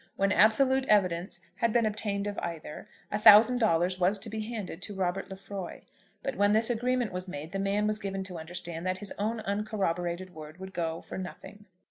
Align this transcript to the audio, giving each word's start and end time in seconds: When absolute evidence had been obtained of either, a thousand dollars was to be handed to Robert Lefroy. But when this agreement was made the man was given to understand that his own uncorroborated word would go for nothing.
When 0.15 0.31
absolute 0.31 0.85
evidence 0.87 1.39
had 1.57 1.71
been 1.71 1.85
obtained 1.85 2.25
of 2.25 2.39
either, 2.39 2.87
a 3.11 3.19
thousand 3.19 3.59
dollars 3.59 3.99
was 3.99 4.17
to 4.17 4.31
be 4.31 4.39
handed 4.39 4.81
to 4.81 4.95
Robert 4.95 5.29
Lefroy. 5.29 5.81
But 6.23 6.35
when 6.35 6.53
this 6.53 6.71
agreement 6.71 7.11
was 7.13 7.27
made 7.27 7.51
the 7.51 7.59
man 7.59 7.85
was 7.85 7.99
given 7.99 8.23
to 8.23 8.39
understand 8.39 8.83
that 8.87 8.97
his 8.97 9.13
own 9.19 9.41
uncorroborated 9.41 10.33
word 10.33 10.57
would 10.59 10.73
go 10.73 11.01
for 11.01 11.19
nothing. 11.19 11.65